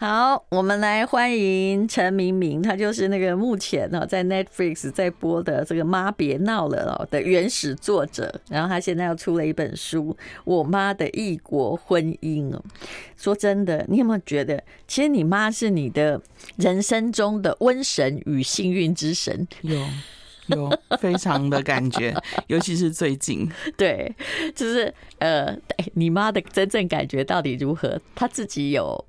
[0.00, 10.04] 好，我们来欢迎陈明明，他就是那个目前呢在 Netflix 在播的这个《妈别闹了》的原始作者，然后他现在又出了一本书
[10.44, 12.64] 《我妈的异国婚姻》哦。
[13.14, 16.18] 说真的，你有没有觉得，其实你妈是你的
[16.56, 19.46] 人生中的瘟神与幸运之神？
[19.60, 19.76] 有。
[20.46, 22.12] 有非常的感觉，
[22.48, 24.12] 尤其是最近，对，
[24.52, 25.56] 就是呃，
[25.92, 28.00] 你妈的真正感觉到底如何？
[28.16, 29.04] 她自己有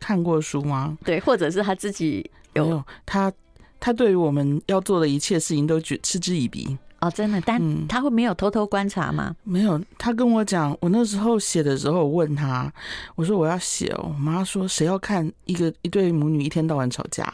[0.00, 0.98] 看过书吗？
[1.04, 2.64] 对，或者是他自己有？
[2.64, 3.32] 没有，他
[3.78, 6.76] 他对于我们要做的一切事情都觉嗤之以鼻。
[7.00, 9.34] 哦，真的，但他会没有偷偷观察吗？
[9.46, 12.70] 嗯、没有，他跟我讲，我那时候写的时候，我问他，
[13.14, 17.32] 我说我要写哦，我妈说谁要看一个一对母女一天到晚吵架，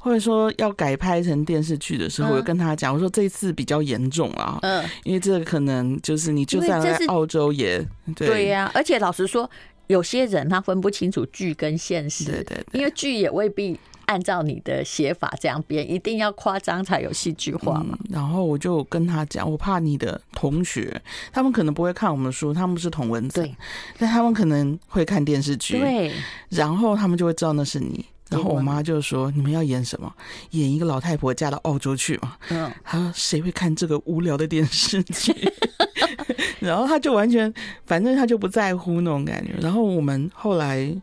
[0.00, 7.86] 或者说要改拍成电视剧的时候，嗯、我就跟他讲，我说这次比较严重啊，嗯，因为这个可能就是你就算在澳洲也
[8.16, 9.48] 对呀、啊，而且老实说，
[9.92, 13.78] 有些人他分不清楚剧跟现实，对，对对，因为剧也未必。
[14.06, 18.08] 按照你的写法这样编，一定要夸张才有戏剧化嘛、嗯。
[18.10, 21.00] 然后我就跟他讲，我怕你的同学，
[21.32, 23.56] 他们可能不会看我们书，他们是同文字，对，
[23.96, 26.12] 但他们可能会看电视剧，对，
[26.50, 28.04] 然后他们就会知道那是你。
[28.28, 30.12] 然后我妈就说：“你们要演什么？
[30.50, 35.32] 演一个老太婆嫁到澳洲去嘛？”嗯，他说：“谁会看这个无聊的电视剧？”
[36.66, 37.52] 然后他就完全，
[37.84, 39.52] 反正他就不在乎那种感觉。
[39.60, 40.94] 然后我们后来。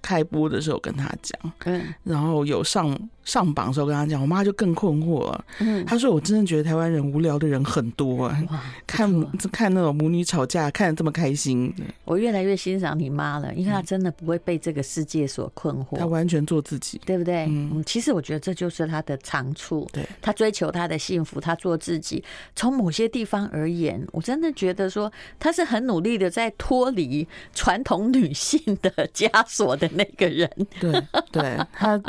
[0.00, 2.96] 开播的时候跟他讲，嗯，然后有上
[3.28, 5.44] 上榜的时候跟他讲，我妈就更困惑了。
[5.58, 8.42] 嗯，她说：“我真的觉得台湾人无聊的人很多啊，
[8.86, 9.06] 看
[9.52, 11.70] 看那种母女吵架，看得这么开心。”
[12.06, 17.44] 我越来越欣赏你妈了，因为她真的不会被这个世界所困惑，她完全做自己，对不对？
[17.50, 19.86] 嗯，其实我觉得这就是她的长处。
[19.92, 22.24] 对，她追求她的幸福，她做自己。
[22.56, 29.86] 从某些地方而言，我真的觉得说她是很努力的在脱离传统女性的枷锁的。
[29.98, 30.48] 那个人，
[30.78, 30.92] 对
[31.30, 32.00] 对，他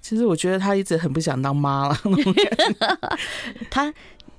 [0.00, 1.98] 其实我觉得他一直很不想当妈了。
[3.70, 3.92] 他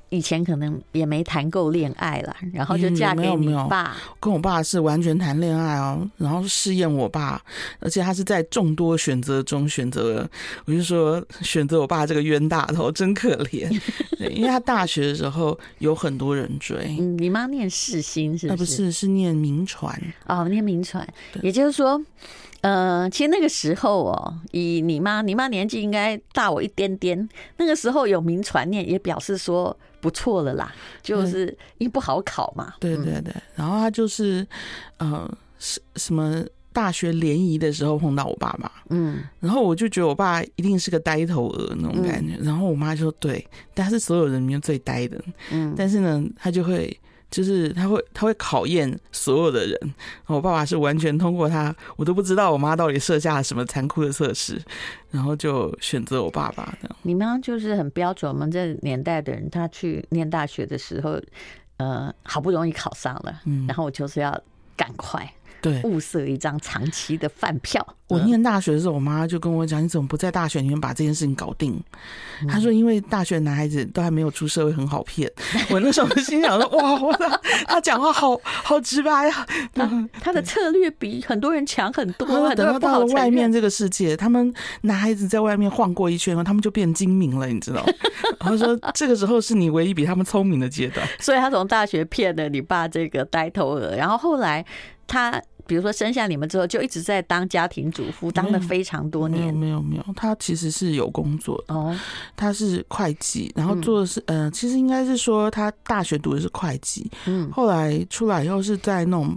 [0.10, 3.96] 以前可能也没谈够恋爱了，然后就嫁给你爸。
[4.20, 7.42] 跟我爸是完全谈恋爱哦，然后试验我爸，
[7.80, 10.30] 而且他是在众多选择中选择了。
[10.66, 13.70] 我就说选择我爸这个冤大头真可怜，
[14.20, 16.94] 对，因为他大学的时候有很多人追。
[17.00, 18.58] 嗯，你妈念世新是不是？
[18.58, 19.98] 不是，是念名传
[20.28, 21.08] 哦，念名传，
[21.42, 22.02] 也就是说。
[22.62, 27.28] 呃，其实那个时候哦，以你妈，你妈年纪应该大我一点点。
[27.58, 31.48] 那个时候有名传念，也表示说不错了啦，就是
[31.80, 32.76] 因为不好考嘛。
[32.80, 34.46] 对对对，然后他就是
[34.98, 35.28] 呃，
[35.58, 43.44] 什什么大学联谊的时候碰到我爸爸，嗯，然后我就觉得我爸一定是个呆头鹅那种感觉，然后我妈就说对，
[43.74, 45.20] 但他是所有人里面最呆的，
[45.52, 46.96] 嗯，但是呢，他就会。
[47.32, 49.94] 就是他会，他会考验所有的人。
[50.28, 54.62] 我爸爸是完全通过他，我都不知道我妈到底设下了什么残酷的测试，
[55.10, 56.96] 然后就选择我爸爸的。
[57.02, 61.20] 你妈就是很标准，我们这年代的人，他去念大学的时候，
[61.78, 64.38] 呃，好不容易考上了，嗯，然后我就是要
[64.76, 65.28] 赶快。
[65.62, 67.86] 对，物色一张长期的饭票。
[68.08, 71.82] 我念大学的时候，我妈就跟我讲：“你怎么不在大学里面把这件事情搞定？”
[72.46, 75.32] 她说：“因为大学男孩子都还没有出社会，很好骗。
[75.72, 79.48] ”我那时候心想说：“哇，我的他讲话好好直白啊！
[79.74, 82.28] 他他 的策略比很多人强很多。
[82.54, 87.86] 等到到了外面这个世界，他们男孩子在外面晃过一圈后，他们就变精明了，你知道？
[88.42, 91.08] 然后说这个时候是你唯一比他们聪明的阶段。
[91.18, 94.66] 所以他从大学骗了你爸这个呆头鹅，然后后来
[95.08, 95.42] 他。
[95.72, 99.54] 比如说生下你们之后，就一直在当家庭主妇，当了非常多年。
[99.54, 101.98] 没有没有，他其实是有工作的哦，
[102.36, 109.34] 他是会计，然后做的是呃，其实应该是说他大学读的是会计，嗯，后来出来以后是在那种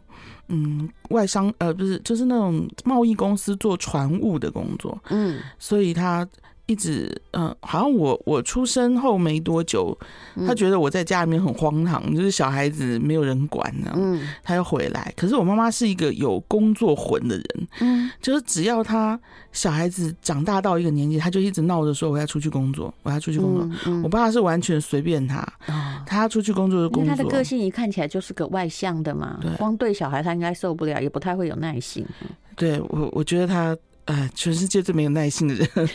[0.49, 6.29] 嗯外商呃不是就是那种贸易公司做船务的工作，嗯，所以他。
[6.67, 9.97] 一直嗯、呃，好像我我出生后没多久，
[10.47, 13.93] 他觉得我在家里面很荒唐，嗯、就是小孩子没有人管呢。
[13.95, 15.13] 嗯，他又回来。
[15.15, 19.21] 可是我妈妈是一个有工作魂的人，嗯，就是只要他
[19.53, 23.65] 小孩子长大到一个年纪，他就一直闹着说我要出去工作，我要出去工作。
[23.65, 27.15] 嗯嗯、我爸是完全随便他，哦、他出去工作就工作。
[27.15, 32.07] 他的个性一看起来就是个外向的嘛，对，光对小孩他应该受不了，也不太会有耐心。
[32.57, 33.77] 对我，我觉得他。
[34.07, 35.67] 哎，全世界最没有耐心的人。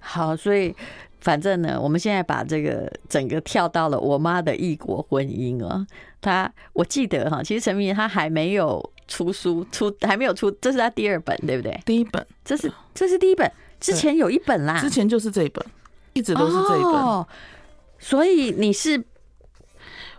[0.00, 0.74] 好，所以
[1.20, 5.84] 反正呢，我们现在把这个整个跳到了我妈的异国婚姻哦。
[6.20, 11.80] 她我记得哈，其实陈明他还没有出书，出还没有出，这是他第二本，对不对？
[11.84, 15.64] 第一本，这是这是第一本，之前有一本啦，之前就是这一本，
[16.12, 16.92] 一直都是这一本。
[16.92, 17.26] 哦，
[17.98, 19.02] 所以你是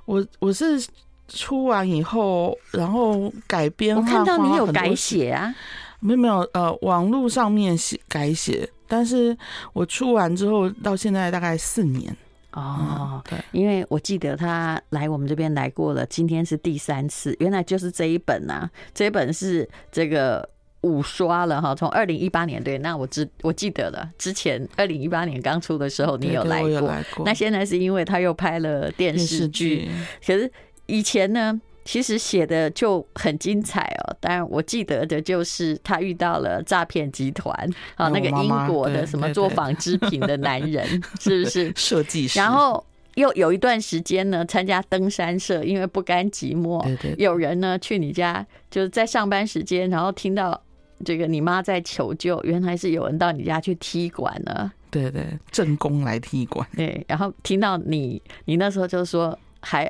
[0.05, 0.85] 我我是。
[1.27, 5.53] 出完以后，然后改编，我看到你有改写啊？
[5.99, 9.35] 没有没有，呃，网络上面写改写，但是
[9.73, 12.15] 我出完之后到现在大概四年。
[12.53, 20.47] 哦，对，因为我记得他来我们这边来过了，今天是第三次，原来就是这一本啊，这一本是这个
[20.81, 29.87] 五刷了哈，从二零一八年对，那我知我记得了，之前二零一八年刚出的时候你有来过，有来过，那现在是因为他又拍了电视剧，
[30.25, 30.51] 可是
[30.87, 31.61] 以前呢？
[31.89, 37.55] 其实写的就很精彩哦，当然我记得的就是他遇到了诈骗集团
[37.95, 40.85] 啊，那个英国的什么做纺织品的男人，
[41.17, 42.37] 是不是设计师？
[42.37, 42.85] 然后
[43.15, 46.85] 又有一段时间呢，参加登山社，因为不甘寂寞，
[47.15, 50.61] 有人呢去你家，就是在上班时间，然后听到
[51.05, 59.89] 这个你妈在求救，原来是有人到你家去踢馆了，对对，正宫来踢馆，对，然后听到你，你那时候就说还。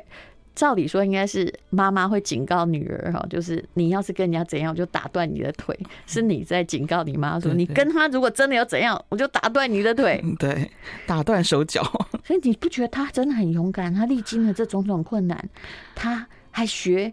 [0.58, 5.78] 照理说应该是妈妈会警告女儿哈，就是你要是跟人家怎样，我就打断你的腿。
[6.04, 10.20] 是你在警告你妈说，你跟他如果真的要怎样，我就打断你的腿。
[10.36, 10.68] 对，
[11.06, 11.80] 打断手脚。
[12.26, 13.94] 所以你不觉得他真的很勇敢？
[13.94, 15.48] 他历经了这种种困难，
[15.94, 17.12] 他还学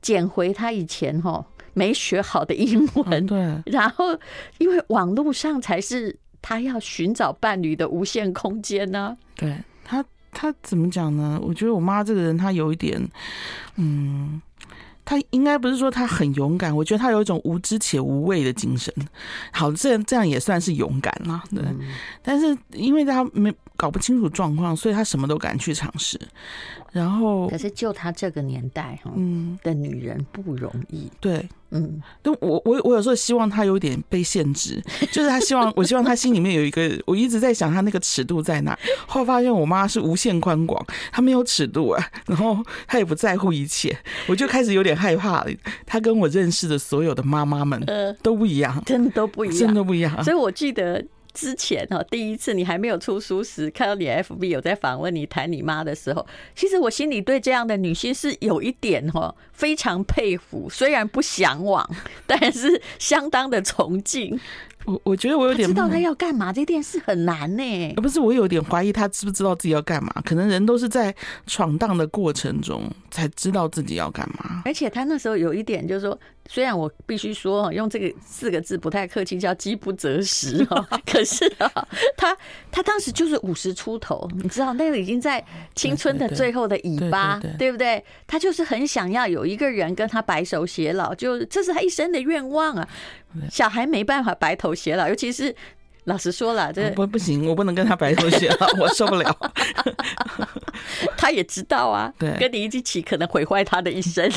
[0.00, 3.26] 捡回他以前哈没学好的英文。
[3.26, 3.60] 对。
[3.66, 4.16] 然后，
[4.58, 9.16] 因为网络上才是他要寻找伴侣的无限空间呢。
[9.34, 9.52] 对
[9.84, 10.04] 他。
[10.34, 11.40] 他怎么讲呢？
[11.42, 13.00] 我觉得我妈这个人，她有一点，
[13.76, 14.42] 嗯，
[15.04, 18.92] 她应该不是说她很勇敢，我觉得她有一种无知且无畏的精神。
[19.52, 21.62] 好，这样这样也算是勇敢啦，对。
[21.64, 21.78] 嗯、
[22.22, 26.20] 但是因为她没搞不清楚状况，所以她什么都敢去尝试。
[26.94, 31.46] 然后，可是就她这个年代哈，嗯，的女人不容易，对。
[31.76, 34.80] 嗯，但我我我有时候希望她有点被限制，
[35.10, 38.78] 就是她希望我希望她心里面有一个，我一直在想她那个尺度在哪。
[39.08, 42.56] 后来发现我妈是无限宽广，她没有尺度啊，然后
[42.86, 43.96] 她也不在乎一切，
[44.28, 45.50] 我就开始有点害怕了。
[45.84, 47.84] 她跟我认识的所有的妈妈们
[48.22, 50.22] 都不一样，真的都不一样，真的不一样。
[50.22, 51.04] 所以我记得。
[51.34, 61.86] 之前哦，第一次你还没有出书时，看到你 FB 有在访问你谈你妈的时候，其实我心里对这样的女性是有一点哦，非常佩服，虽然不向往，
[62.26, 64.40] 但是相当的崇敬。
[64.84, 67.94] 我我觉得我有点知道他要干嘛，这件事很难呢。
[67.96, 70.12] 不是，我有点怀疑他知不知道自己要干嘛。
[70.24, 71.14] 可能人都是在
[71.46, 74.62] 闯荡的过程中才知道自己要干嘛。
[74.64, 80.86] 而且他那时候有一点就是说，虽然我必须说用这个四个字不太客气，叫饥不择食哈。
[81.06, 81.70] 可是啊，
[82.16, 82.36] 他
[82.70, 85.42] 他当时就是五十出头，你知道那个已经在
[85.74, 88.04] 青春的最后的尾巴，对不对？
[88.26, 92.86] 他就是很想要有一个人跟他白首偕老，就这是他一生的愿望啊。
[93.50, 95.54] 小孩没办法白头偕老，尤其是
[96.04, 99.36] 老实说了，这不不行，我不能跟他白头偕老， 我受不了。
[101.16, 104.30] 他也知道啊， 对，跟你一起可能毁坏他的一生。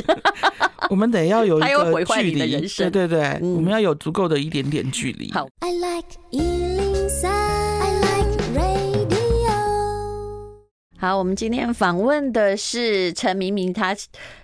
[0.90, 2.90] 我们得要有一个距离，还要毁坏你的人生。
[2.90, 5.32] 对对对，嗯、我们要有足够的一点点距离。
[5.34, 5.48] 好。
[5.60, 6.08] I like
[11.00, 13.96] 好，我们今天访问的是陈明明，他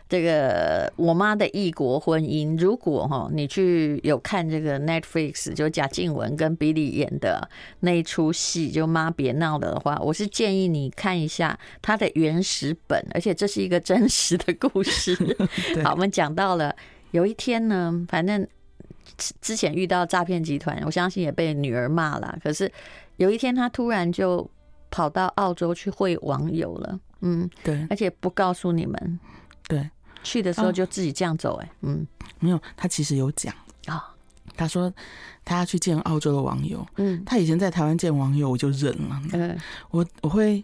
[0.08, 2.56] 这个我妈的异国婚姻。
[2.56, 15.18] 如果哈你去有看这个 Netflix，就贾静雯跟 Billy 演的那一出戏，就妈别闹了的话，我是建议你看一下他的原始本，而且这是一个真实的故事。
[15.84, 16.76] 好，我们讲到了
[17.10, 18.48] 有一天呢，反正
[19.42, 22.38] 之前遇到诈骗集团，我相信也被女儿骂了。
[22.44, 22.72] 可是
[23.18, 24.48] 有一天他突然就。
[24.94, 29.20] 跑到澳洲去会网友了，嗯，对，而且不告诉你们，
[29.68, 29.90] 对，
[30.22, 32.06] 去的时候就自己这样走，哎，嗯，
[32.38, 33.52] 没有，他其实有讲。
[33.88, 34.14] 啊，
[34.56, 34.94] 他说
[35.44, 39.58] 他要去见澳洲的网友，嗯，他以前在台湾见网友我就忍了，嗯，
[39.90, 40.64] 我我会。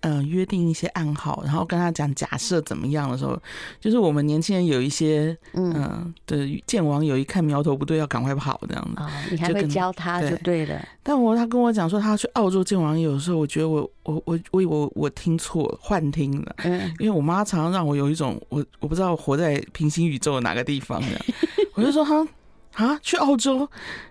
[0.00, 3.36] 呃，约定一些暗号，然后跟他讲假设怎么样的时候，
[3.80, 9.02] 就是我们年轻人有一些，嗯、呃，对，见网友一看苗头不对，要赶快跑这样子。
[9.02, 10.80] 哦，你还会教他就对了。
[11.02, 16.54] 但我他跟我讲说他去澳洲见网友的时候，我觉得我我我我我我听错了，幻听了。
[16.64, 21.20] 嗯，因为我妈常常让我有一种我我不知道活在平行宇宙的哪个地方这样。
[21.74, 22.26] 我就说哈
[22.74, 23.68] 啊，去澳洲，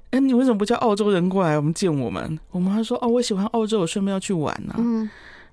[0.10, 2.38] 哎，你为什么不叫澳洲人过来我们见我们？
[2.51, 4.79] 我妈说哦，我喜欢澳洲，我顺便要去玩呢、啊。
[4.79, 5.10] 嗯。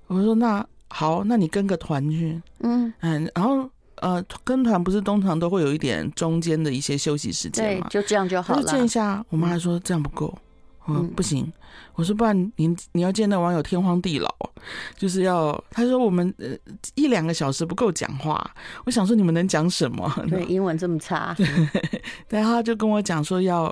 [0.07, 8.61] 我说那好，那你跟个团去，嗯嗯，然后呃，跟团不是通常都会有一点中间的一些休息时间嘛，就这样就好了。
[8.61, 10.37] 就见一下，我妈还说这样不够，
[10.87, 11.51] 嗯，嗯不行。
[11.95, 14.29] 我说不然你你要见那网友天荒地老，
[14.97, 16.49] 就是要他说我们呃
[16.93, 18.45] 一两个小时不够讲话。
[18.85, 20.09] 我想说你们能讲什么？
[20.29, 21.33] 对，英文这么差。
[22.29, 23.63] 对，然后他就跟我讲说要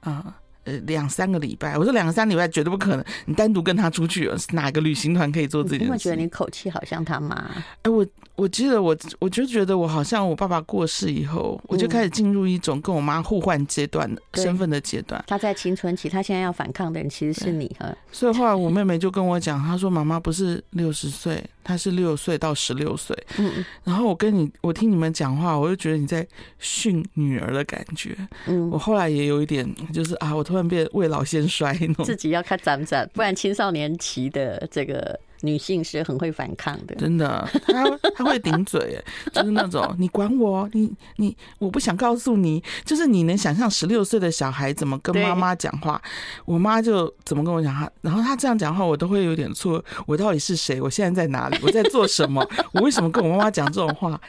[0.00, 0.22] 啊。
[0.24, 3.04] 呃呃，两三个礼拜，我说两三个礼拜绝对不可能。
[3.26, 5.92] 你单独跟他出去，哪个旅行团可以做这件事？
[5.92, 7.50] 我觉得你口气好像他妈。
[7.82, 15.22] 哎，我我记得我，我就觉得我好像我爸爸过世以后，我就开始进入一种跟我妈互换阶段身份的阶段。
[15.26, 17.94] 他在青春期，他现在要反抗的人其实是你哈。
[18.10, 23.16] 所以后来我妹妹就跟我讲，她说妈妈不是六十岁，她是六岁到十六岁。
[23.38, 26.26] 嗯，然后我跟你，我听你们讲话，我就觉得你在
[26.58, 28.16] 训女儿的感觉。
[28.46, 35.20] 嗯，我后来也有一点，就是啊，我突然变未老先衰，自己要看长长，不然青少年期的这个。
[35.42, 37.84] 女性是很会反抗的，真的，她
[38.16, 38.98] 她会顶嘴，
[39.32, 46.00] 就是那种你管我，你你我不想告诉你，就是你能想象十六岁的小孩怎么跟妈妈讲话，
[46.44, 50.80] 我妈就怎么跟我讲话，然后她这样讲话，我都会有点错，我到底是谁？
[50.80, 51.58] 我现在在哪里？
[51.62, 52.48] 我在做什么？
[52.72, 54.20] 我为什么跟我妈妈讲这种话？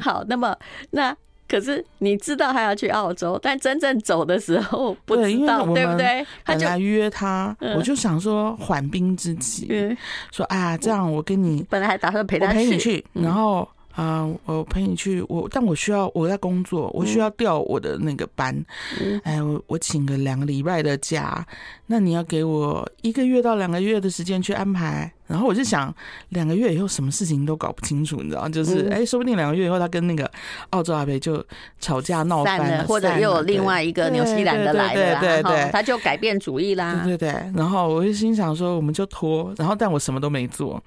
[0.00, 0.56] 好，那么
[0.90, 1.16] 那。
[1.54, 6.26] 可是你知道他要去澳洲，但真正走的时候不知道，对不对？
[6.44, 9.96] 他就约他，我就想说缓兵之计，
[10.32, 13.68] 说啊，这样我跟你本来还打算陪他陪你去，然后。
[13.94, 18.54] 啊、呃，我陪你去，我但我需要我在工作，我需要调我的那个班，
[19.00, 21.46] 嗯、哎，我我请个两个礼拜的假，
[21.86, 25.10] 那你要给我一个月到两个月的时间去安排。
[25.26, 25.92] 然后我就想，
[26.28, 30.30] 两个月以后什么事情都搞不清楚，你知道，就是、嗯、哎，说不定两个月以后他跟那个
[30.70, 31.42] 澳洲阿伯就
[31.80, 37.52] 吵架闹翻了，了或者又有另外一个纽西兰的来了，对对对，他就改变主意啦，对对对。
[37.54, 40.82] 然后我就心想说，我们就拖，然后但我什么都没做。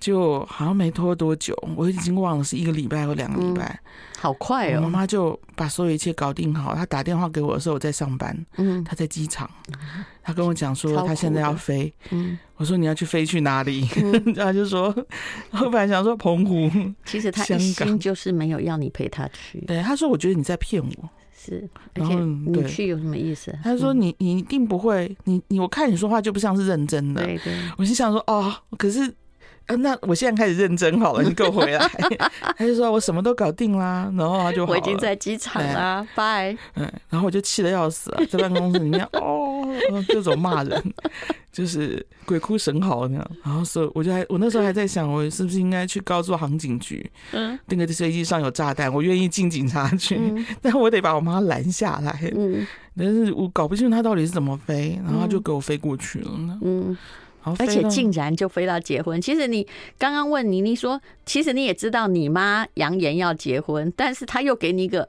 [0.00, 3.78] 就好像没拖多久，我已经忘了是一个礼拜或两个礼拜，嗯，
[4.18, 4.76] 好快哦！
[4.76, 6.74] 我妈妈就把所有一切搞定好。
[6.74, 8.34] 她打电话给我的时候，我在上班。
[8.56, 9.48] 嗯，她在机场，
[10.22, 11.92] 她跟我讲说她现在要飞。
[12.10, 13.86] 嗯，我说你要去飞去哪里？
[14.02, 14.86] 嗯， 她就说，
[15.52, 16.70] 我本来想说澎湖。
[17.04, 19.60] 其实她一心就是没有要你陪她去。
[19.66, 21.10] 对，她说我觉得你在骗我。
[21.36, 23.54] 是，而且你去有什么意思？
[23.62, 27.22] 她说你你一定不会，你你我看你说话就不像是认真的。
[27.22, 29.14] 对对，我心想说哦，可是。
[29.76, 31.90] 那我现在开始认真好了，你给我回来。
[32.56, 36.56] 他就说我什么都搞定啦，然后他就好我已经在机场啦，拜。
[36.74, 39.66] 嗯，然后我就气得要死啊，在办公室里面 哦，
[40.08, 40.82] 各种骂人，
[41.52, 43.30] 就是鬼哭神嚎那样。
[43.44, 52.30] 然后所以我就还我那时候还在想，我是不是应该去告诉航警局，嗯，那个飞机上有炸弹，我愿意进警察局，嗯、 但我得把我妈拦下来。
[52.36, 56.30] 嗯，但是我搞不清楚他到底是怎么飞，然后他就给我飞过去了。
[56.62, 56.96] 嗯。
[57.42, 59.20] 而且竟然就飞到结婚。
[59.20, 59.66] 其实你
[59.98, 65.08] 刚刚问妮妮说其实你也知道你妈扬言要结婚，但是她又给你一个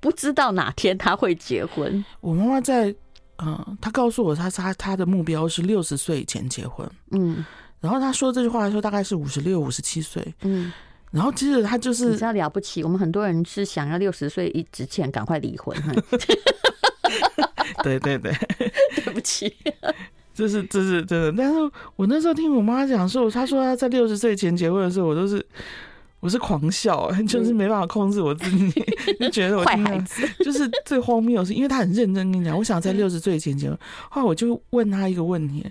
[0.00, 2.04] 不知道哪天她会结婚。
[2.20, 2.94] 我妈妈在，
[3.38, 6.88] 嗯，她告诉我，她她她的目标是六十岁以前结婚。
[7.10, 7.44] 嗯，
[7.80, 10.34] 然后她说这句话的时候大概是五十六、五十七岁。
[10.42, 10.72] 嗯，
[11.10, 15.76] 然后其实她就是你知道了不起，我们很多人是想要六十岁一之前赶快离婚。
[17.82, 18.32] 对对 对，
[19.04, 19.54] 对不起。
[20.38, 21.58] 这是这是真的，但是
[21.96, 25.44] 我那时候听我妈讲说，她说她在六十岁前结婚的时候，我都是
[26.20, 28.84] 我是狂笑， 就是没办法控制我自己，
[29.18, 30.22] 就觉得我坏孩子。
[30.44, 33.76] 就是最荒谬的是，因为她很认真跟你讲，我想在六十岁前结婚。
[34.08, 35.66] 后来我就问她一个问题，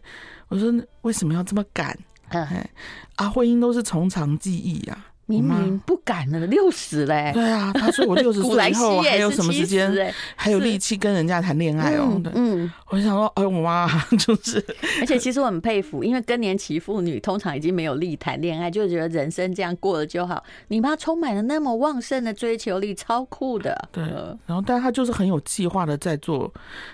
[0.49, 0.69] 我说
[1.03, 1.97] 为什么要这么赶？
[2.27, 2.69] 哎，
[3.15, 5.05] 啊，婚姻都是从长计议呀。
[5.27, 7.31] 明明不敢了，六十嘞。
[7.33, 12.19] 对啊，他说我 六十岁以后还有什么时间，还有力气跟人家谈恋爱哦。
[12.33, 14.63] 嗯，我想说，哎，我 妈就是。
[15.01, 20.41] 而且其实我很佩服，因为更年期妇女通常已经没有力谈恋爱，就觉得人生这样过了就好。
[20.69, 23.89] 你妈充满了那么旺盛的追求力，超酷的。
[23.91, 24.03] 对，
[24.45, 26.51] 然后但她就是很有计划的在做，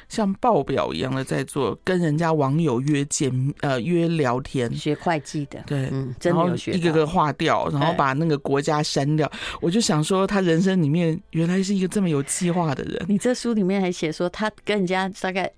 [0.10, 4.74] 像报表一样的在做，跟人家网友约见，呃，约聊天。
[4.74, 6.72] 学会计的，对，嗯，真的有学。
[6.74, 13.06] 一个个划掉，然后把那个国家删掉，我就想说，他人生里面原来是一个这么有计划的人。
[13.08, 15.52] 你这书里面还写说，他跟人家大概。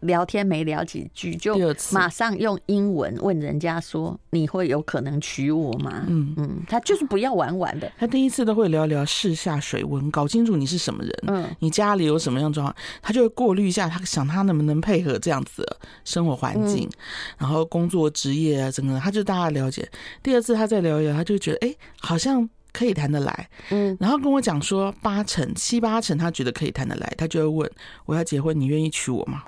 [0.00, 1.54] 聊天没聊几句，就
[1.92, 7.90] 马上用英文问人家说：“你会有可能娶我吗？”嗯嗯，他就是不要玩玩的。
[7.98, 16.98] 他第一次都会聊聊试下水温，搞清楚你是什么人，嗯，你家里有什么样状况，他就会过滤一下，他想他能不能配合这样子的生活环境，嗯、
[17.38, 19.88] 然后工作职业啊，整个他就大概了解。
[20.22, 27.70] 第二次他再聊一聊，他就觉得哎、欸，好像可以谈得来，嗯，然后跟我讲说八成七八成他觉得可以谈得来，他就会问
[28.06, 29.42] 我要结婚，你愿意娶我吗？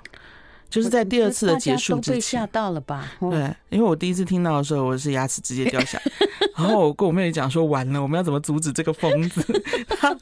[0.73, 3.07] 就是在第二次的结束之前，被吓到了吧？
[3.19, 6.03] 对，因为我第一次听到的时候，我是牙齿直接掉下来，
[6.57, 9.45] 然后我跟我妹妹讲说，完了，我们要怎么阻止这个疯子？
[9.87, 10.17] 他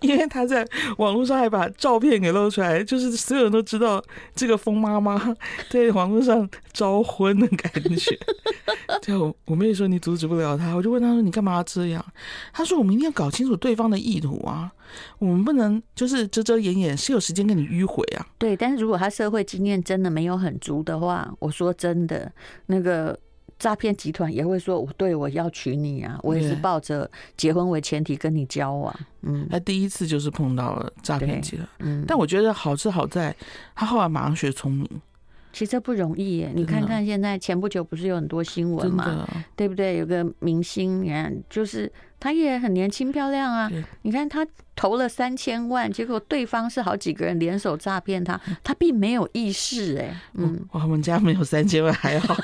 [0.00, 0.64] 因为他在
[0.98, 4.00] 网络上还把照片给露出来，就是所有人都知道
[4.36, 5.34] 这个疯妈妈
[5.68, 8.16] 在网络上招婚的感觉。
[9.02, 12.04] 就我妹妹说你阻止不了他，我就问他说你干嘛要这样？
[12.52, 14.70] 他说我们一定要搞清楚对方的意图啊。
[15.18, 18.26] 我们不能就是遮遮掩掩，是有时间跟你迂回啊？
[18.38, 22.30] 对，但是如果他社会经验真的没有很足的话，我说真的，
[22.66, 23.18] 那个
[23.58, 28.94] 诈骗集团也会说，我对我要娶你啊，我也是抱着结婚为前提跟你交往。
[29.22, 31.68] 嗯，他第一次就是碰到了诈骗集团。
[31.78, 33.34] 嗯，但我觉得好是好在，
[33.74, 34.88] 他后来马上学聪明。
[35.52, 39.98] 其实不容易耶，你看看现在前不久不是有很多新闻嘛，对不对？
[39.98, 43.70] 有个明星，你看就是他也很年轻漂亮啊，
[44.02, 52.34] 你看他投了三千万，结果对方是好几个人联手诈骗他，他并没有意识哎，嗯，我们家没有三千万还好。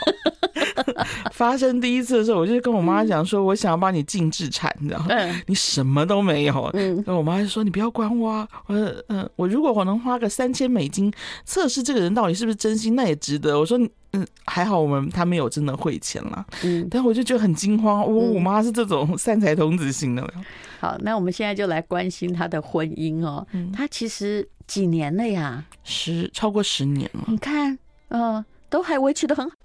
[1.33, 5.07] 发生第一次的时候，我就跟我妈讲说，我想要帮你净资产，你知道吗？
[5.47, 6.71] 你什么都没有。
[6.75, 8.49] 嗯，那我妈就说，你不要管我啊。
[8.67, 11.13] 我说，嗯，我如果我能花个三千美金
[11.45, 13.59] 测试这个人到底是不是真心，那也值得。
[13.59, 13.79] 我说，
[14.13, 16.47] 嗯，还好我们他没有真的汇钱了。
[16.65, 18.01] 嗯，但我就觉得很惊慌。
[18.01, 20.33] 我我妈是这种善财童子型的。
[20.81, 23.47] 好，那我们现在就来关心他的婚姻哦。
[23.53, 25.65] 嗯，他其实几年了呀？
[25.85, 27.25] 十超过十年了。
[27.29, 27.79] 你看，
[28.09, 28.45] 嗯。
[28.71, 29.57] 都还维持得很好。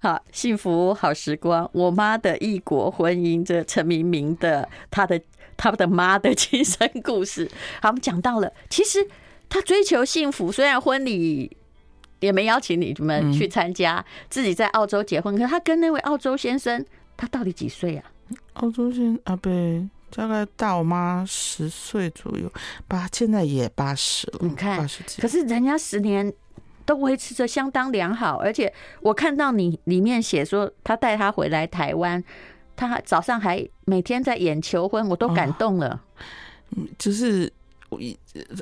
[0.00, 1.68] 好，幸福好时光。
[1.72, 5.20] 我妈的异国婚姻，这陈明明的他的
[5.56, 7.50] 他的妈的亲身故事。
[7.82, 9.06] 好，我们讲到了，其实
[9.48, 11.56] 他追求幸福，虽然婚礼
[12.20, 16.84] 也没邀请你们去参加，自己在澳洲结婚，可是他跟那位澳洲先生，
[17.16, 18.04] 他到底几岁啊？
[18.54, 19.50] 澳洲先阿伯。
[20.10, 22.50] 大概大我妈十岁左右，
[22.86, 24.38] 八现在也八十了。
[24.42, 26.32] 你看，八十可是人家十年
[26.84, 32.22] 都维持着相当良好，而且我看到你里面写说他带他回来台湾，
[32.76, 36.02] 他早上还每天在演求婚，我都感动了。
[36.76, 37.52] 嗯、哦，就是
[37.88, 37.98] 我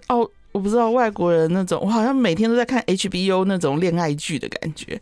[0.08, 0.30] 哦。
[0.56, 4.98] 我不知道外国人那种，我好像每天都在看 HBO 那种恋爱剧的感觉，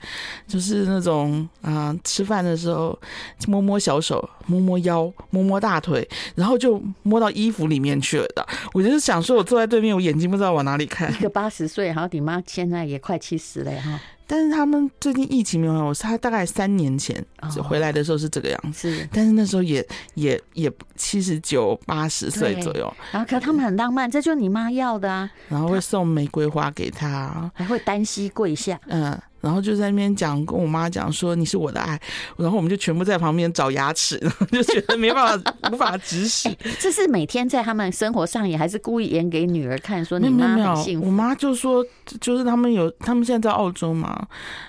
[0.48, 2.98] 就是那种啊，吃饭的时候
[3.46, 8.44] 摸摸小手，摸摸腰，摸摸大腿，然后就摸到衣服里面去了的。
[8.72, 11.08] 我就是想说，我坐在对面，我眼睛不知道往哪里看。
[11.12, 14.00] 一个八十岁，然后你妈现在也快七十了哈。
[14.26, 17.24] 但是他们最近疫情没有，我他大概三年前
[17.62, 22.92] 回来的时候是这个样子，是，但是那时候也也也七十九八十岁左右。
[23.12, 25.30] 然后可他们很浪漫，这就是你妈要的啊。
[25.48, 28.80] 然后会送玫瑰花给他，还会单膝跪下。
[28.86, 29.20] 嗯。
[29.44, 32.00] 然后就在那边讲，跟我妈讲说，你是我的爱，
[32.38, 36.48] 然后我们就全部在旁边找牙齿，然 后就觉得没办法，无法直视。
[36.80, 40.02] 这是每天在他们生活上演，还是故意演给女儿看？
[40.02, 41.06] 说你妈很幸福。
[41.06, 41.84] 我妈就说，
[42.20, 44.26] 就是他们有，他们现在在澳洲嘛，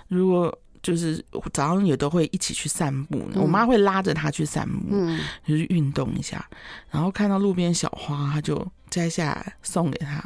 [0.10, 0.54] 如果。
[0.86, 1.18] 就是
[1.52, 6.48] 早上也都会一起去散步，我妈会拉着她去散步，嗯，就是运动一下，
[6.92, 10.24] 然后看到路边小花，她就摘下来送给她，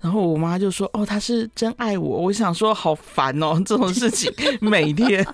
[0.00, 4.28] 然后我妈就说：“哦，她是真爱我。”我想说好烦哦， 这种事情
[4.60, 5.24] 每天，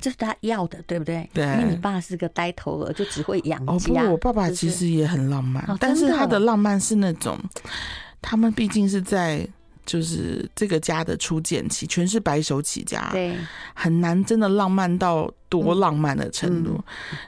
[0.00, 1.28] 这是他要的，对不对？
[1.34, 3.74] 对，因为你爸是个呆头鹅，就只会养家。
[3.74, 7.38] 哦，不我爸爸其实也很浪漫，但是他的浪漫是那种，
[8.22, 9.46] 他们毕竟是在。
[9.88, 13.34] 就是这个家的初建期，全是白手起家，对，
[13.72, 16.78] 很难真的浪漫到多浪漫的程度。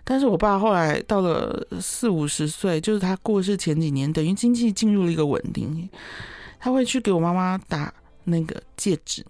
[0.04, 5.88] 但是我爸后来到了四五十岁，就是他过世前几年，等于经济进入了一个稳定，
[6.58, 7.90] 他会去给我妈妈打
[8.24, 9.24] 那个戒指，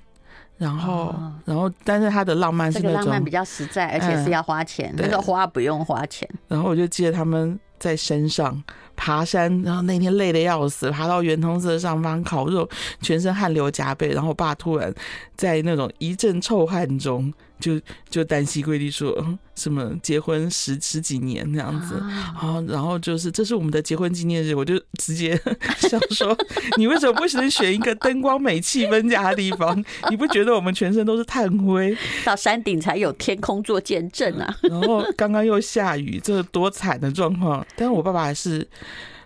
[0.59, 6.29] 然后，哦、然后，但是他的浪漫是那种、这个、浪漫比较实在，而且是要花钱，嗯、那 个花不用花钱。
[6.49, 8.61] 然后我就记得他们在身上。
[9.01, 12.69] 爬山，然后那天累得要死，爬到圆通寺上方烤肉，
[13.01, 14.11] 全身汗流浃背。
[14.11, 14.95] 然后我爸突然
[15.35, 21.99] 在那种一阵臭汗中，就就单膝跪地说什么结婚十十几年那样子。
[22.35, 25.35] 好，然后就是这是我们的结婚纪念日，我就直接
[25.81, 26.37] 想说，
[26.77, 29.83] 你为什么不能选一个灯光美、气氛佳的地方？
[30.11, 31.97] 你不觉得我们全身都是炭灰？
[32.23, 34.55] 到山顶才有天空做见证啊！
[34.69, 37.67] 然后刚刚又下雨，这多惨的状况！
[37.75, 38.69] 但是我爸爸还是。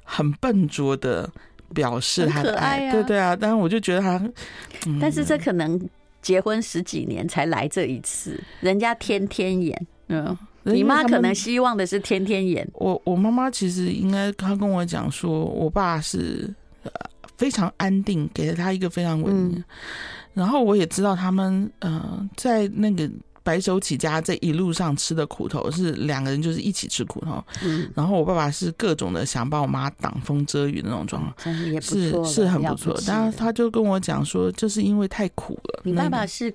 [0.05, 1.29] 很笨拙的
[1.75, 4.23] 表示他的爱，对对啊，但是我就觉得他，
[5.01, 5.81] 但是这可能
[6.23, 12.69] 结婚十几年才来这一次，人家天天演，嗯，你妈可能希望的是天天演。
[12.75, 16.49] 我我妈妈其实应该，她跟我讲说，我爸是
[17.37, 19.65] 非常安定，给了他一个非常稳定，
[20.35, 23.11] 然后我也知道他们，嗯，在那个。
[23.45, 32.99] 白手起家这一路上吃的苦头是两个人就是一起吃苦头，嗯，然后我爸爸是各种的想把我妈挡风遮雨的那种状况，是是很不错。
[33.07, 35.83] 但是他就跟我讲说，就是因为太苦了。
[35.85, 36.53] 你爸爸是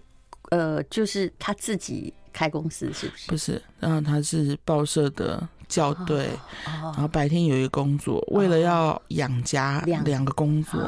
[0.50, 3.28] 呃，就是他自己开公司是不是？
[3.28, 6.28] 不是，然后他是报社的校对，
[6.66, 10.82] 然后白天有一个工作，为了要养家两个工作，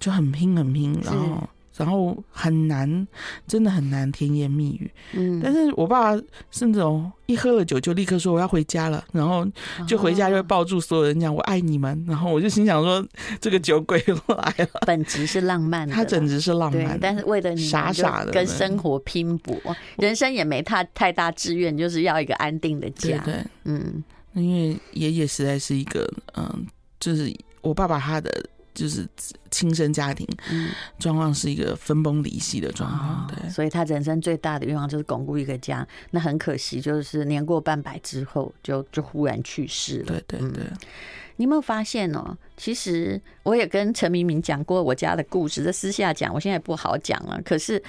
[0.00, 1.48] 就很拼很拼，然后。
[1.76, 3.06] 然后很难，
[3.46, 4.90] 真的很难甜言蜜语。
[5.12, 6.12] 嗯，但是我爸
[6.50, 9.46] 甚至哦一喝了酒就立刻说我要回家了，然后
[9.86, 12.04] 就回家就会抱住所有人讲我爱你们。
[12.06, 13.06] 然后我就心想说，
[13.40, 14.80] 这个酒鬼来了。
[14.86, 19.56] 本质是浪漫的，他简直是浪漫，但是为了你傻傻的跟生活拼搏，
[19.96, 23.16] 人生也没太太大志愿，就是要一个安定的家。
[23.24, 24.04] 对，对，嗯，
[24.34, 26.06] 因为爷爷实在是一个，
[26.36, 26.66] 嗯，
[27.00, 28.30] 就是我爸爸他的。
[28.74, 29.06] 就是
[29.50, 30.26] 亲生家庭，
[30.98, 35.86] 状况是一个分崩离析的状况，对、哦，所以他人生最大的愿望就是巩固一个家。
[36.10, 40.04] 那很可惜，就是年过半百之后就，就就忽然去世了。
[40.06, 40.78] 对对对、嗯，
[41.36, 42.36] 你有没有发现哦？
[42.56, 47.40] 其实我也跟陈明明讲过我家的故事，在私下讲，我现在不好讲了。
[47.44, 47.82] 可是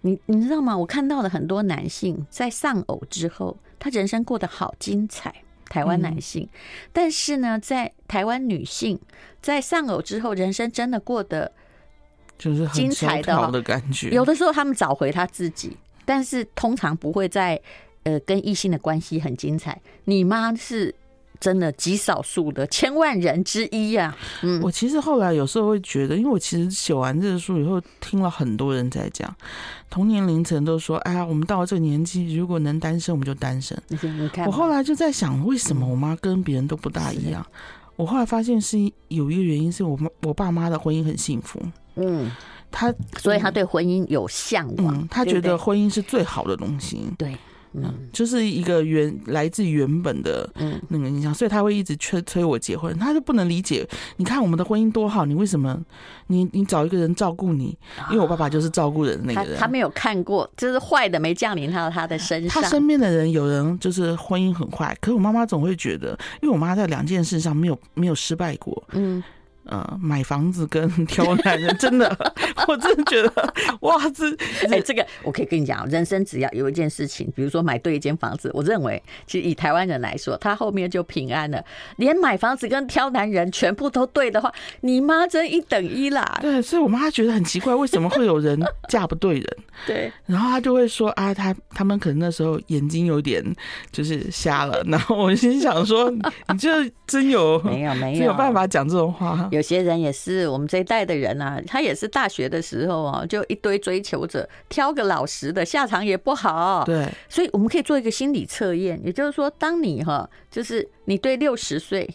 [0.00, 0.76] 你你知道吗？
[0.76, 5.34] 我看到了很多男性在丧偶之后，他人生过得好精彩。
[5.74, 6.48] 台湾男性，
[6.92, 8.96] 但是呢，在台湾女性
[9.42, 11.50] 在丧偶之后，人生真的过得
[12.38, 14.10] 就是精彩的感觉。
[14.10, 17.60] 有的时候他们找回他自己，但是通常不会在
[18.04, 19.80] 呃跟异性的关系很精彩。
[20.04, 20.94] 你妈是。
[21.44, 24.16] 真的极少数的千万人之一呀、啊。
[24.40, 29.30] 嗯，我其实后来有时候会觉得，因为我其实写完这个书以后，听了很多人在讲，
[29.90, 33.78] 同年龄层都说：“哎呀，我们到了这个年纪，如果能单身，我们就单身。”
[34.46, 37.44] 我后来就在想，为什么我妈跟别人都不大一样？
[37.96, 38.78] 我后来发现是
[39.08, 41.60] 有一个原因，是我妈我爸妈的婚姻很幸福。
[41.96, 42.32] 嗯，
[42.70, 47.04] 他所以他对婚姻有向往，嗯、他觉得婚姻是最好的东西。
[47.18, 47.36] 对。
[47.74, 50.48] 嗯，就是一个原来自原本的
[50.88, 53.86] 那个印象，所以他会一直催催我结婚，他就不能理解。
[54.16, 55.76] 你看我们的婚姻多好，你为什么
[56.28, 57.76] 你你找一个人照顾你？
[58.10, 62.62] 因为我爸爸就是照顾人的那个人，他没有看过，就是坏的没降临到他的身上。
[62.62, 68.82] 他身边的人有人就是婚姻很坏，可是我妈妈总会觉得，因为我妈在两件事上没有没有失败过。
[68.92, 69.22] 嗯。
[69.66, 72.14] 呃，买房子跟 挑男人，真的，
[72.68, 74.28] 我真的觉得，哇，这
[74.68, 81.64] 哎、欸，这个我可以跟你讲，人生只要有一件事情，比如说买对一间房子，我认为，其实以台湾人来说，他后面就平安了。
[81.96, 86.38] 连买房子跟挑男人全部都对的话，你妈真一等一啦。
[86.42, 89.46] 对，所以我妈觉得很奇怪，为什么会有人嫁不对人？
[89.86, 93.42] 对，然后她就会说啊，她他们可能那时候眼睛有点
[93.90, 94.82] 就是瞎了。
[94.86, 96.68] 然后我心想说，你这
[97.06, 99.48] 真有没有没有真有办法讲这种话？
[99.54, 106.82] 有些人也是我们这一代的人啊，他也是大学的时候啊，就一堆追求者，挑个老实的，下场也不好。
[106.84, 112.08] 对，所以我们可以做一个心理测验，也就是说，当你哈，就是你对六十岁，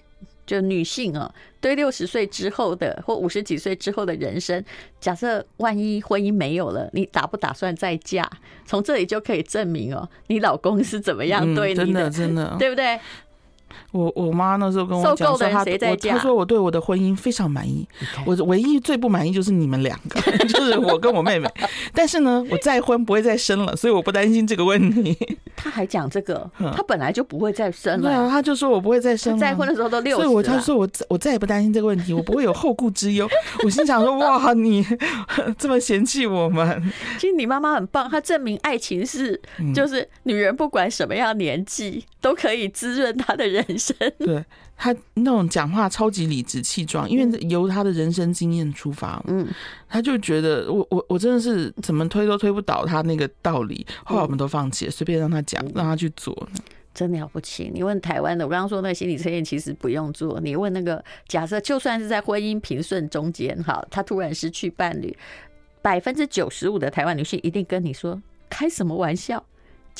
[0.46, 4.62] 就女性啊，对六十岁之后的或五十几岁之后的人生，
[5.00, 8.30] 假设万一婚姻没有了，你打不打算再嫁？
[8.66, 13.00] 从这里就可以证明哦，你老公是怎么样对你的，真的真 的，对不对？
[13.92, 17.88] 我我妈那时候跟我讲说，她我她说我对我的婚姻非常满意，
[18.26, 21.50] 我唯一最不满意就是你们两个， 就是我跟我妹妹。
[21.94, 25.18] 但是呢，我再婚不会再生了，所以我不担心这个问题。
[25.56, 28.10] 他还讲这个，他本来就不会再生了。
[28.10, 29.40] 对啊，他就说我不会再生了。
[29.40, 33.28] 再婚的时候都六十，所以我他说我我再也不担心这个问题，我不会有后顾之忧。
[33.64, 34.86] 我心想说，哇，你
[35.58, 36.82] 这么嫌弃我们。
[37.20, 39.40] 其实你妈妈很棒，她证明爱情是
[39.74, 43.59] 就是女人不管什么样年纪都可以滋润她的人。
[43.68, 44.44] 人生 对
[44.76, 49.48] 他那种讲话超级理直气壮，因为由他的人生经验出发，嗯，
[49.88, 56.48] 他就觉得我我我真的是怎么推都推不倒他那个道理，后来我们都放弃了，随便让他讲，让他去做，
[56.94, 57.70] 真了不起。
[57.74, 65.16] 你问台湾的，我刚刚说那个心理测验其实不用做，你问那个假设就算是在婚姻平顺中间，哈，他突然失去伴侣，
[65.82, 69.44] 百分之九十五的台湾女性一定跟你说，开什么玩笑。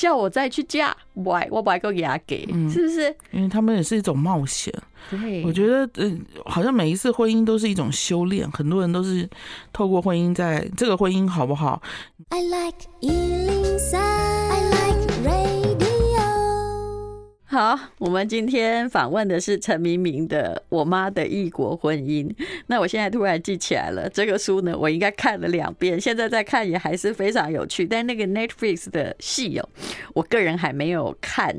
[0.00, 3.14] 叫我再去嫁，我我不爱给他给，是不是？
[3.32, 4.72] 因为他们也是一种冒险。
[5.10, 6.10] 对，我觉得，呃，
[6.46, 9.28] 好像每一次婚姻都是一种修炼，很多人都是
[9.74, 11.82] 透过婚姻，在这个婚姻好不好
[12.30, 12.78] ？I like
[17.50, 22.28] 好，我们今天访问的是陈明明的《我妈的异国婚姻》。
[22.68, 27.84] 那我现在突然记起来了，这个书呢，我应该看了两遍，现在再看也还是非常有趣。
[27.84, 29.68] 但那个 Netflix 的戏哦，
[30.14, 31.52] 我个人还没有看。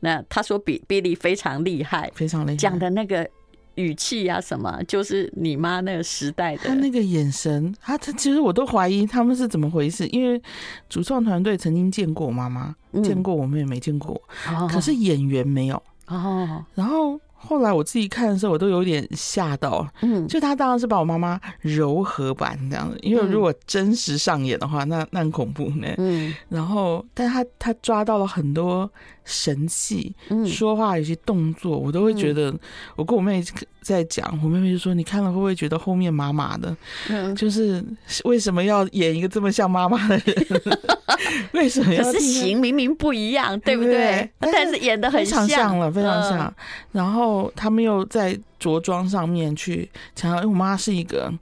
[0.00, 3.30] 那他说比 Billy 非常厉害，非常厉害，讲的那个。
[3.76, 10.40] 语气啊，什么就是你妈那个时代的，他那个眼神，他他其实我都怀疑他们是怎么回事，因为
[10.88, 15.80] 主创团队曾经见过我妈妈，嗯、见过我妹妹，没见过我，哦、可是演员没有。
[16.08, 16.64] 哦。
[16.74, 26.34] 然后后来我自己看的时候，我都有点吓到，嗯，就他当然是把我妈妈柔和版这样子，因为如果真实上演的话，那那很恐怖呢，嗯。
[26.48, 28.90] 然后，但他他抓到了很多
[29.26, 32.54] 神气，嗯，说话有些动作，我都会觉得。
[32.94, 33.42] 我跟我妹
[33.82, 36.74] 在讲，我妹妹就说：“你看了会不会觉得后面麻麻的？
[37.10, 37.84] 嗯，就是
[38.24, 40.78] 为什么要演一个这么像妈妈的人？
[41.52, 42.02] 为什么要？
[42.04, 44.30] 可是型明明不一样，对不对？
[44.38, 46.54] 但是演的很像，非常像了，非常像。
[46.92, 51.32] 然后他们又在着装上面去强调，因为我妈是一个，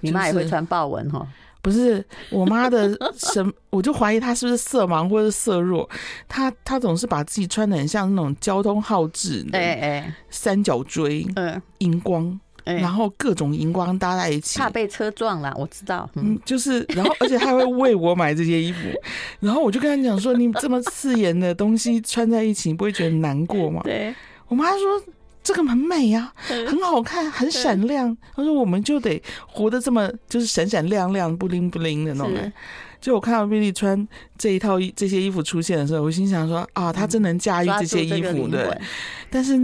[0.00, 1.26] 你妈也会穿豹纹哈。”
[1.68, 5.88] 不是我妈的 什，我就怀疑她是不是色盲或者色弱。
[6.26, 15.54] 她她总是把自己穿的很像那种交通号志，哎哎，三角锥，嗯，荧光，然后各种荧光搭在一起，怕被车撞了。
[15.58, 18.78] 我知道，嗯，就是，然后而且她会为我买这些衣服，
[19.40, 24.14] 然后我就跟她讲说：“你这么刺眼的东西穿在一起，你不会觉得难过吗？”对，
[24.48, 25.02] 我妈说。
[25.48, 28.14] 这个很美呀，很好看，很闪亮。
[28.36, 32.52] 他说：“我们就得活得这么，就是闪闪亮亮、不灵不灵的那种。”
[33.00, 34.06] 就我看到 Billy 穿
[34.36, 38.78] 这一套衣这些衣服出现的时候，我心想说：“啊，他真能驾驭这些衣服的。”
[39.30, 39.58] 但是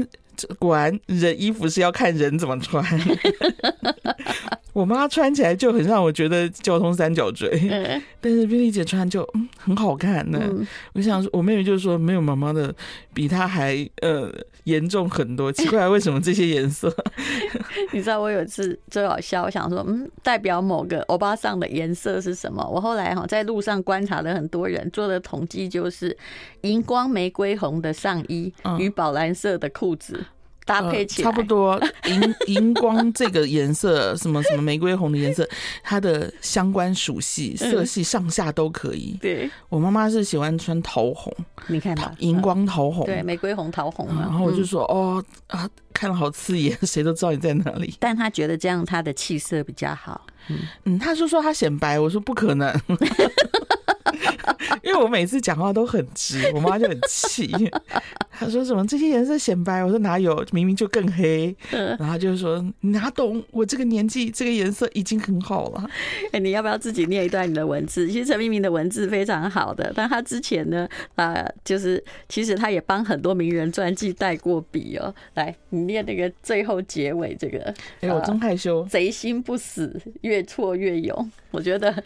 [0.58, 2.82] 果然，人衣服是要看人怎么穿。
[4.72, 10.40] 我妈穿起来就很让我觉得交通三角锥，嗯、但是冰丽姐穿就嗯很好看呢。
[10.42, 12.74] 嗯、我想说，我妹妹就说没有妈妈的
[13.12, 14.32] 比她还呃
[14.64, 15.50] 严重很多。
[15.52, 16.94] 奇怪， 为什么这些颜色？
[17.92, 22.66] 你知道我有一次最好笑，我想说嗯，代表某个欧巴桑的颜色是什么？
[22.70, 26.16] 我后来哈在路上观察了很多人做的统计，就是
[26.62, 30.24] 荧光玫瑰红的上衣与宝蓝色的裤子。
[30.64, 35.48] 搭配起来、呃、差不多，荧荧光这个颜色，什么什么玫瑰红的颜色，
[35.82, 39.16] 它的相关属性色系上下都可以。
[39.20, 41.32] 对，我妈妈是喜欢穿桃红，
[41.66, 44.20] 你看吧，荧光桃红，对，玫瑰红桃红、嗯。
[44.20, 47.94] 然后我就说，哦啊，看了好刺眼，谁都知道你在哪里。
[48.00, 50.26] 但她觉得这样她的气色比较好。
[50.48, 52.74] 嗯嗯，她就说她显白，我说不可能。
[54.82, 57.50] 因为我每次讲话都很直， 我妈就很气。
[58.30, 61.54] 她说什么这些颜色显白，我说哪有，明明就更黑。
[61.70, 65.88] 然后就是说你哪懂，我这个年纪这个颜色已经很好了。
[66.32, 68.06] 哎，你要不要自己念一段你的文字？
[68.08, 75.14] 其实陈明明的文字非常好的，但他之前呢，啊，就是其实他也帮很多名人传记带过笔哦。
[75.34, 77.72] 来，你念那个最后结尾这个。
[78.00, 78.84] 哎，我真害羞。
[78.84, 81.30] 贼心不死，越挫越勇。
[81.52, 82.02] 我觉得。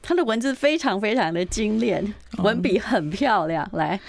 [0.00, 3.68] 他的文字非常非常的精炼，文笔很漂亮。
[3.72, 4.00] 来，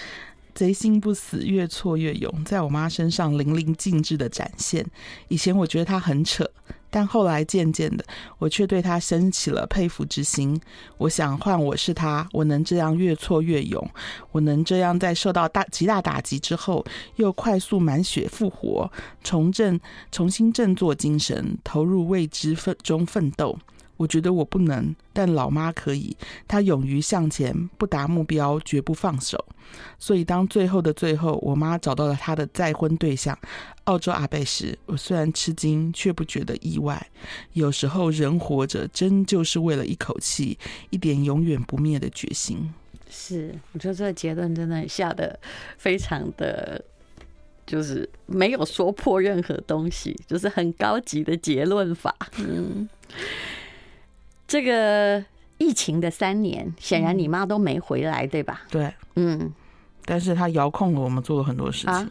[0.53, 4.85] 贼心不死，越挫越勇，在我妈身上淋漓尽致的展现。
[5.27, 6.49] 以前我觉得他很扯，
[6.89, 8.03] 但后来渐渐的，
[8.37, 10.59] 我却对他升起了佩服之心。
[10.97, 13.89] 我想换我是他，我能这样越挫越勇，
[14.31, 16.85] 我能这样在受到大极大打击之后，
[17.17, 18.89] 又快速满血复活，
[19.23, 19.79] 重振
[20.11, 23.57] 重新振作精神，投入未知奋中奋斗。
[23.99, 26.15] 我觉得我不能，但老妈可以。
[26.47, 29.45] 她勇于向前，不达目标绝不放手。
[29.99, 33.37] 所以，当最后的最后，我妈找到了她的再婚对象——
[33.83, 37.05] 澳洲阿贝时，我虽然吃惊，却不觉得意外。
[37.51, 40.57] 有时候，人活着真就是为了一口气，
[40.91, 42.73] 一点永远不灭的决心。
[43.09, 45.37] 是，我觉得这个结论真的下得
[45.77, 46.81] 非常的，
[47.67, 52.15] 就是没有说破任何东西，就是很高级的结论法。
[52.37, 52.87] 嗯。
[54.49, 55.23] 这个
[55.59, 58.63] 疫情的三年，显然你妈都没回来，对吧？
[58.71, 59.53] 对，嗯，
[60.05, 62.09] 但是他遥控了我们做了很多事情，啊、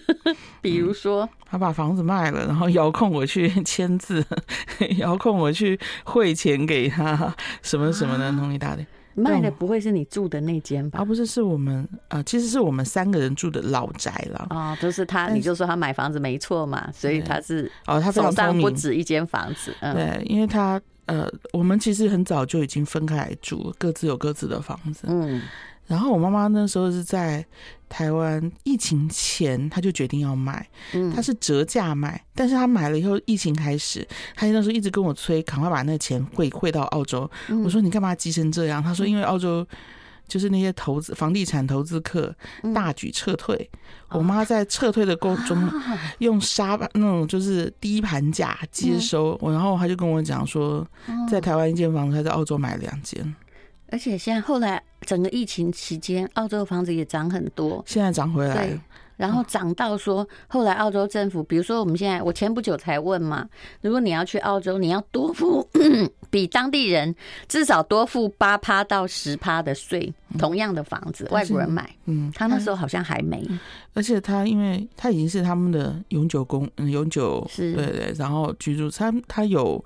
[0.60, 4.22] 比如说，她、嗯、把房子卖了，然后遥控我去签字，
[4.98, 8.86] 遥控我去汇钱给他，什么什么的，弄一大堆。
[9.14, 11.00] 卖的不会是你住的那间吧？
[11.00, 14.46] 啊，不是，是我们啊、呃，其实是我们三个人住的老宅了。
[14.50, 19.74] 哦，就是他，你就说他买房子没错嘛，所以他是哦，他手上不止一间房子。
[19.80, 20.78] 嗯、对，因为他。
[21.08, 25.06] 呃，我们其实很早就已经分开来住，各自有各自的房子。
[25.08, 25.42] 嗯，
[25.86, 27.44] 然后我妈妈那时候是在
[27.88, 30.66] 台湾疫情前，她就决定要买。
[30.92, 37.30] 嗯，她是折价买，但是她买了以后，疫情开始，她那时候一直跟我催，赶快把那个钱汇汇到澳洲。
[37.48, 38.82] 嗯，我说你干嘛急成这样？
[38.82, 39.66] 她说因为澳洲。
[40.28, 42.32] 就是那些投资房地产投资客
[42.74, 43.68] 大举撤退，
[44.10, 45.80] 嗯、我妈在撤退的过程中
[46.20, 50.86] 用沙那种就是低盘价接收，嗯、然后她就跟我讲说，
[51.28, 53.34] 在台湾一间房子，她在澳洲买两间，
[53.90, 58.66] 而且现在后来整个疫情期间，澳洲的房子也涨很多，现在涨回来。
[58.66, 58.80] 了。
[59.18, 63.46] 然后涨到说，后来澳洲政府，比如说我们现在，我前不久才问嘛，
[63.82, 65.68] 如果你要去澳洲，你要多付
[66.30, 67.14] 比当地人
[67.48, 73.46] 至少多付八趴到十趴的税，同样的房子，外国人买，嗯，他那时候好像还没，
[73.92, 79.84] 而且他因为他已经是他们的永久公，永久是，对对，然后居住，他他有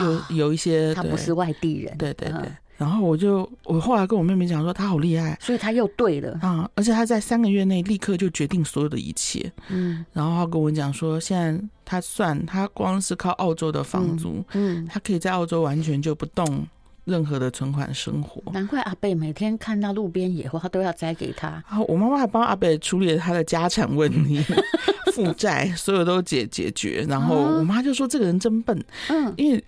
[0.00, 2.50] 有有一些，他不是外地人，对对对。
[2.82, 6.68] 然后我就我后来跟我妹妹讲说，她好厉害，所以她又对了啊！
[6.74, 9.52] 而且她在三个月内立刻就决定所有的一切。
[9.68, 16.66] 嗯，然后她跟我讲说，现在她算她光是靠澳洲的房租，嗯，他可以在澳洲完全就不动
[17.04, 18.42] 任何的存款生活。
[18.52, 21.62] 难怪阿贝每天看到路边野花，他都要摘给他。
[21.68, 24.44] 然后我妈妈还帮阿贝处理了他的家产问题。
[25.12, 29.62] 负债所有都解解决，然后我妈就说：“这个人真笨。”嗯，因为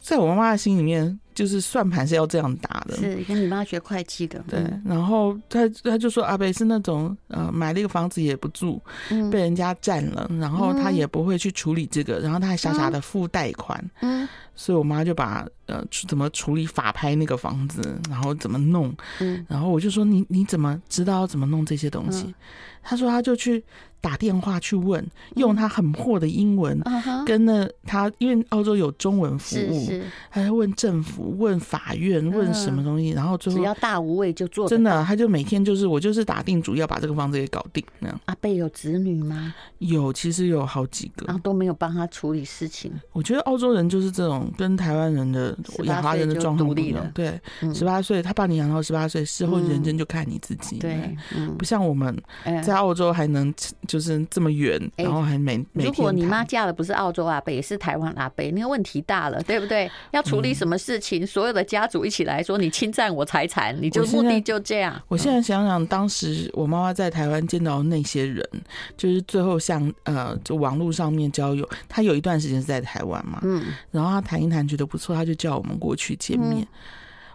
[0.00, 2.96] 在我妈妈的心里面，就是算盘是要这样打的。
[2.96, 4.42] 是跟你妈学会计的。
[4.48, 8.82] 对，然后他他就说：“阿北是那种呃，买了一个房子也不住，
[9.30, 18.92] 被人家占了，然后他也不会去处理这个，然后他还傻傻的付贷款。”嗯，所以我妈就把呃怎么处理法拍那个房子，然后怎么弄。
[19.20, 22.34] 嗯，然后我就说：“你你怎么知道怎么弄这些东西？”
[22.82, 23.62] 她说：“她就去。”
[24.00, 26.80] 打电话去问，用他很破的英文，
[27.26, 29.90] 跟那他，因为澳洲有中文服务，
[30.30, 34.68] 还要问政府、问法院、问什么东西，然后最后只要大无畏就做。
[34.68, 38.20] 真的，他就每天就是我就是打定主意要把这个房子给搞定那样。
[38.26, 39.52] 阿贝有子女吗？
[39.78, 42.92] 有，其实有好几个，然后都没有帮他处理事情。
[43.10, 47.10] 我觉得澳洲人就是这种，跟台湾人的养华人的状况不一样。
[47.12, 47.40] 对，
[47.74, 50.78] 十八岁他把你养到十八岁，事后人生就看你自己。
[50.78, 51.16] 对，
[51.58, 52.16] 不像我们
[52.62, 53.52] 在澳洲还能。
[53.86, 55.56] 就是这么远，然后还没。
[55.56, 59.90] 欸、如果你妈嫁的不是澳洲阿伯，也是台湾阿伯，那个问题大了，对不对？
[60.10, 65.00] 要处理什么事情，嗯、所有的家族一起来说，你侵占我财产，你就目的就这样。
[65.08, 68.44] 我现在想想，当时我妈妈在台湾见到那些人，
[68.96, 76.62] 就是最后像呃，就网络上面交友，她有一段时间是在台湾嘛，嗯，然后她谈一谈觉得不错，他就叫我们过去见面。
[76.62, 76.68] 嗯、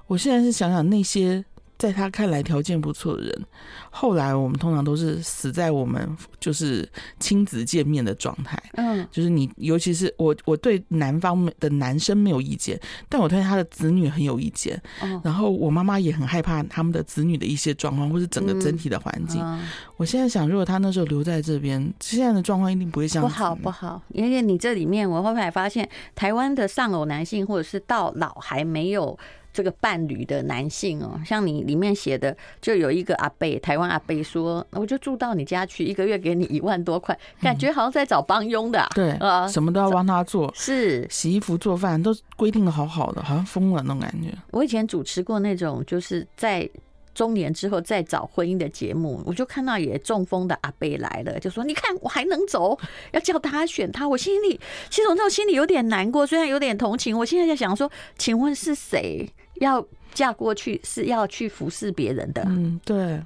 [0.07, 1.43] 我现在是想想那些。
[1.83, 3.45] 在他看来条件不错的人，
[3.89, 8.57] 后来我们通常都是死在我们就是亲子见面的状态。
[8.75, 14.81] 嗯，就是你，尤其是我，我对男方的男生没有意见，但我对他的子女很有意见。
[15.01, 19.41] 嗯，然后我妈妈也很害怕他们的子女的一些状况，或是整个整体的环境。
[19.43, 19.59] 嗯，
[19.97, 23.21] 我现在想，如果他那时候留在这边，现在的状况一定不会像。
[23.21, 29.19] 不好不好，因为你这里面我后来发现，台湾的丧偶男性，或者是到老还没有。
[29.53, 44.35] 这个伴侣的男性哦，像你里面写的，就有一个阿贝，台湾阿贝说，我就住到你家去，一个月给你一万多块，感觉好像在找帮佣的，对啊，什么都要帮他做，是洗衣服、做饭都规定的好好的，好像疯了那种感觉。
[44.51, 46.69] 我以前主持过那种，就是在。
[47.15, 52.75] 中年之后再找婚姻的节目，我就看到也中风的阿贝来了，就说：“你看我还能走，
[53.11, 57.15] 要叫他选他。”我心里其实我那种心里有点难过，虽然有点同情。
[57.15, 57.87] 我现在在想说，
[58.17, 62.43] 请问是谁要嫁过去是要去服侍别人的？
[62.47, 63.21] 嗯，对。